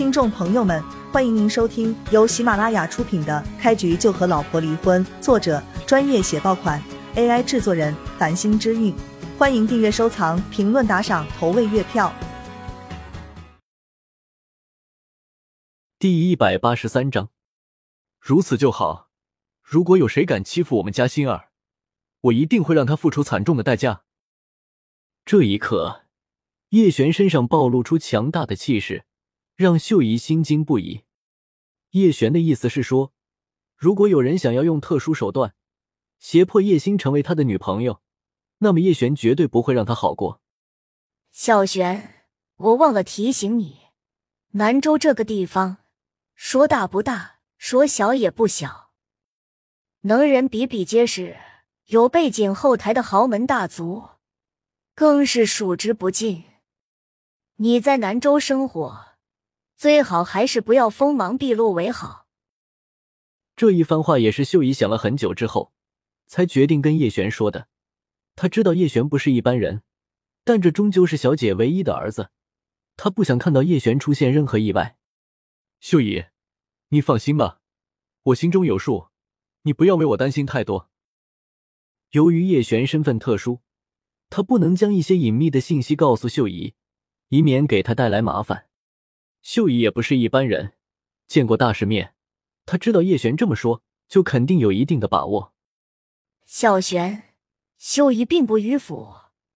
[0.00, 6.82] 听众朋友们，欢迎您收听由喜马拉雅出品的《开局就和老婆离婚》，作者专业写爆款
[7.16, 8.94] ，AI 制作人繁星之韵。
[9.36, 12.10] 欢迎订阅、收藏、评论、打赏、投喂月票。
[15.98, 17.28] 第一百八十三章，
[18.18, 19.10] 如此就好。
[19.62, 21.50] 如果有谁敢欺负我们家心儿，
[22.22, 24.04] 我一定会让他付出惨重的代价。
[25.26, 26.04] 这一刻，
[26.70, 29.04] 叶璇身上暴露出强大的气势，
[29.60, 31.02] 让秀姨心惊不已。
[31.90, 33.12] 叶璇的意思是说，
[33.76, 35.54] 如果有人想要用特殊手段
[36.18, 38.00] 胁迫叶星成为他的女朋友，
[38.60, 40.40] 那么叶璇绝对不会让他好过。
[41.30, 42.24] 小璇，
[42.56, 43.80] 我忘了提醒你，
[44.52, 45.76] 南州这个地方，
[46.34, 48.92] 说大不大，说小也不小，
[50.00, 51.36] 能人比比皆是，
[51.88, 54.08] 有背景后台的豪门大族，
[54.94, 56.44] 更是数之不尽。
[57.56, 59.09] 你在南州生活，
[59.80, 62.26] 最好还是不要锋芒毕露为好。
[63.56, 65.72] 这一番话也是秀姨想了很久之后，
[66.26, 67.66] 才决定跟叶璇说的。
[68.36, 69.82] 他知道叶璇不是一般人，
[70.44, 72.28] 但这终究是小姐唯一的儿子，
[72.98, 74.98] 他不想看到叶璇出现任何意外。
[75.80, 76.26] 秀姨，
[76.88, 77.62] 你放心吧，
[78.24, 79.08] 我心中有数，
[79.62, 80.90] 你不要为我担心太多。
[82.10, 83.62] 由于叶璇身份特殊，
[84.28, 86.74] 他不能将一些隐秘的信息告诉秀姨，
[87.28, 88.66] 以免给她带来麻烦。
[89.42, 90.74] 秀姨也不是一般人，
[91.26, 92.14] 见过大世面，
[92.66, 95.52] 她知道叶璇这么说，就肯定有一定的把握。
[96.44, 97.24] 小璇。
[97.78, 99.14] 秀姨并不迂腐，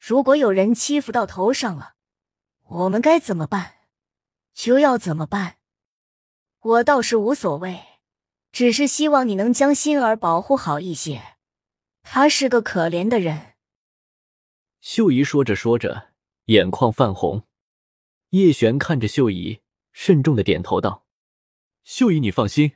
[0.00, 1.96] 如果有人欺负到头上了，
[2.62, 3.74] 我们该怎么办？
[4.54, 5.58] 就要怎么办？
[6.60, 7.78] 我倒是无所谓，
[8.52, 11.36] 只是希望你能将心儿保护好一些。
[12.02, 13.52] 他是个可怜的人。
[14.80, 16.14] 秀姨说着说着，
[16.46, 17.42] 眼眶泛红。
[18.30, 19.60] 叶璇看着秀姨，
[19.98, 21.06] 慎重的点头道
[21.82, 22.72] ：“秀姨，你放心，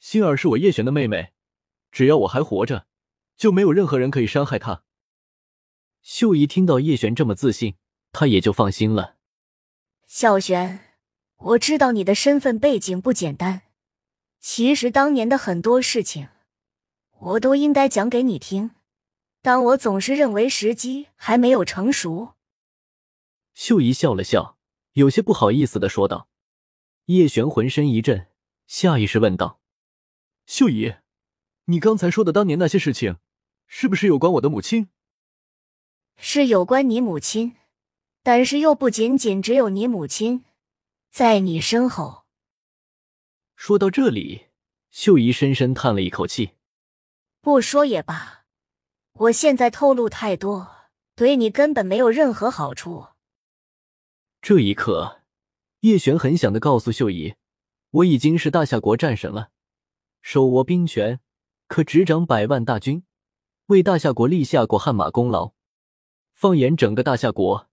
[0.00, 1.32] 心儿是我叶璇的妹妹，
[1.92, 2.88] 只要我还活着。”
[3.38, 4.82] 就没有任何人可以伤害她。
[6.02, 7.76] 秀姨听到叶璇这么自信，
[8.10, 9.16] 她也就放心了。
[10.08, 10.96] 小璇，
[11.36, 13.62] 我知道你的身份背景不简单，
[14.40, 16.28] 其实当年的很多事情，
[17.18, 18.72] 我都应该讲给你听，
[19.40, 22.32] 但我总是认为时机还没有成熟。
[23.54, 24.58] 秀姨笑了笑，
[24.94, 26.28] 有些不好意思的说道。
[27.06, 28.28] 叶璇浑身一震，
[28.66, 29.60] 下意识问道
[30.46, 30.94] ：“秀姨，
[31.66, 33.18] 你刚才说的当年那些事情？”
[33.68, 34.88] 是不是有关我的母亲？
[36.16, 37.56] 是有关你母亲，
[38.22, 40.44] 但是又不仅仅只有你母亲，
[41.10, 42.24] 在你身后。
[43.54, 44.46] 说到这里，
[44.90, 46.52] 秀姨深深叹了一口气。
[47.40, 48.44] 不说也罢，
[49.12, 53.08] 我现在透露太多，对你根本没有任何好处。
[54.40, 55.22] 这一刻，
[55.80, 57.34] 叶璇很想的告诉秀姨
[57.90, 59.50] ：“我已经是大夏国战神了，
[60.22, 61.20] 手握兵权，
[61.68, 63.04] 可执掌百万大军。”
[63.66, 65.52] 为大夏国立下过汗马功劳。
[66.32, 67.68] 放眼整个大夏国，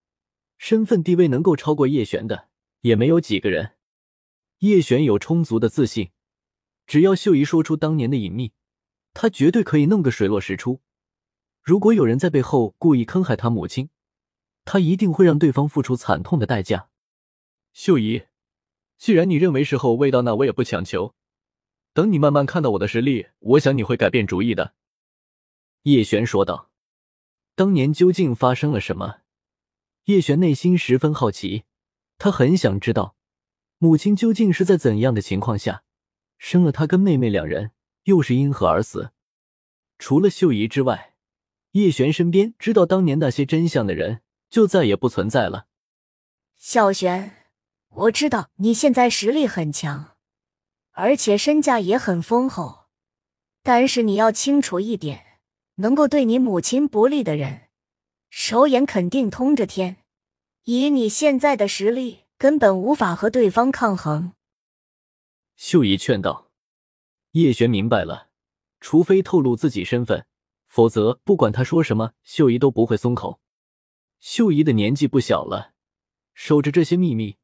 [0.58, 2.50] 身份地位能够超过叶璇的
[2.82, 3.74] 也没有几个人。
[4.60, 6.10] 叶璇有充足的自信，
[6.88, 8.54] 只要秀姨说出当年的隐秘，
[9.14, 10.82] 他绝对可以弄个水落石出。
[11.62, 13.90] 如果有人在背后故意坑害他母亲，
[14.66, 16.90] 他一定会让对方付出惨痛的代价。
[17.74, 18.24] 秀姨，
[18.98, 21.16] 既然你认为时候未到，那我也不强求。
[21.92, 24.76] 等你慢慢看到我的实力，我想你会改变主意的。
[25.84, 26.72] 叶璇说道
[27.56, 29.22] ：“当年究竟发生了什么？”
[30.06, 31.64] 叶璇内心十分好奇，
[32.18, 33.16] 他很想知道
[33.80, 35.84] 母亲究竟是在怎样的情况下
[36.38, 37.72] 生了他跟妹妹两人，
[38.04, 39.12] 又是因何而死。
[39.98, 41.16] 除了秀姨之外，
[41.72, 45.68] 叶璇身边知道当年那些真相的人就再也不存在了。
[46.56, 47.43] 小璇，
[47.96, 50.16] 我知道你现在实力很强，
[50.92, 52.88] 而且身价也很丰厚，
[53.62, 55.40] 但是你要清楚一点。
[55.78, 57.70] 能够对你母亲不利的人，
[58.30, 59.98] 手眼肯定通着天。
[60.66, 64.34] 以你现在的实力，根本无法和对方抗衡。
[65.56, 66.52] 秀姨劝道。
[67.32, 68.30] 叶璇明白了，
[68.80, 70.28] 除非透露自己身份，
[70.68, 73.40] 否则不管他说什么，秀姨都不会松口。
[74.20, 75.74] 秀姨的年纪不小了，
[76.36, 77.38] 守着这些秘密，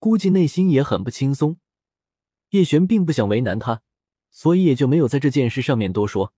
[0.00, 1.60] 估计内心也很不轻松。
[2.48, 3.82] 叶璇并不想为难他，
[4.30, 6.34] 所以也就没有在这件事上面多说。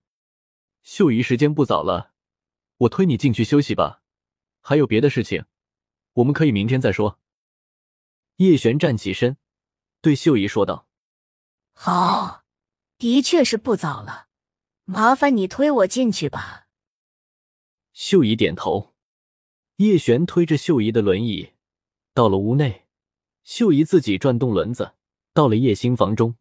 [0.83, 2.11] 秀姨，时间不早了，
[2.77, 4.03] 我推你进去休息吧。
[4.61, 5.45] 还有别的事情，
[6.13, 7.19] 我们可以明天再说。
[8.35, 9.37] 叶璇站起身，
[10.01, 10.87] 对秀姨说道
[11.73, 12.43] ：“好，
[12.97, 14.27] 的确是不早了，
[14.85, 16.67] 麻烦你推我进去吧。”
[17.93, 18.93] 秀姨点头。
[19.77, 21.53] 叶璇推着秀姨的轮椅
[22.13, 22.82] 到了屋内，
[23.43, 24.93] 秀姨自己转动轮子，
[25.33, 26.35] 到了叶心房中。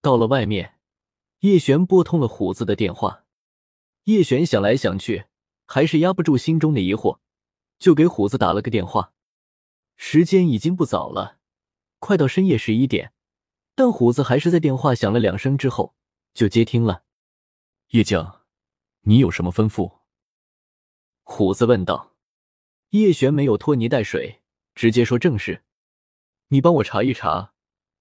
[0.00, 0.78] 到了外面，
[1.40, 3.24] 叶璇拨通了虎子的电话。
[4.04, 5.26] 叶璇想来想去，
[5.66, 7.20] 还是压不住心中的疑惑，
[7.78, 9.12] 就给虎子打了个电话。
[9.96, 11.38] 时间已经不早了，
[11.98, 13.12] 快到深夜十一点，
[13.74, 15.94] 但虎子还是在电话响了两声之后
[16.34, 17.04] 就接听了。
[17.90, 18.42] 叶将，
[19.02, 19.98] 你有什么吩咐？
[21.22, 22.16] 虎子问道。
[22.90, 24.40] 叶璇没有拖泥带水，
[24.74, 25.62] 直接说正事。
[26.48, 27.52] 你帮我查一查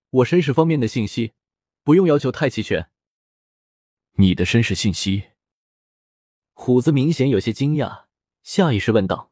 [0.09, 1.33] 我身世方面的信息，
[1.83, 2.89] 不用要求太齐全。
[4.13, 5.31] 你的身世信息？
[6.53, 8.05] 虎子明显有些惊讶，
[8.43, 9.31] 下意识问道。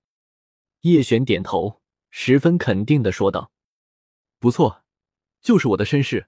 [0.82, 3.52] 叶璇点头，十分肯定的说道
[4.38, 4.84] ：“不错，
[5.42, 6.28] 就是我的身世。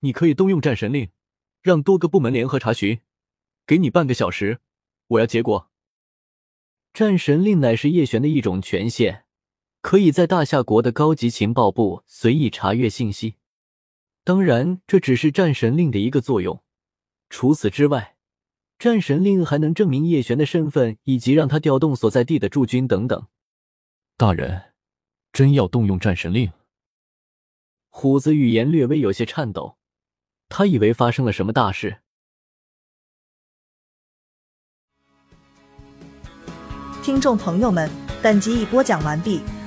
[0.00, 1.10] 你可以动用战神令，
[1.60, 3.00] 让多个部门联合查询。
[3.66, 4.60] 给你半个小时，
[5.06, 5.70] 我要结果。”
[6.94, 9.26] 战神令乃是叶璇的一种权限，
[9.82, 13.34] 可以在大夏国的高级情报部随意查阅信息。
[14.24, 16.62] 当然，这只是战神令的一个作用。
[17.28, 18.16] 除此之外，
[18.78, 23.26] 战神令还能证明叶璇的身份，以及让他调动所在地的驻军等等。
[24.16, 24.72] 大人，
[25.32, 26.52] 真要动用战神令？
[27.88, 29.76] 虎子语言略微有些颤抖，
[30.48, 31.98] 他以为发生了什么大事。
[37.02, 37.90] 听众朋友们，
[38.22, 39.40] 本集已播讲完毕，